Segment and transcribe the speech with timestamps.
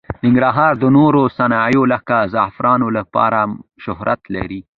[0.25, 3.39] ننګرهار د درنو صنایعو لکه زعفرانو لپاره
[3.83, 4.61] شهرت لري.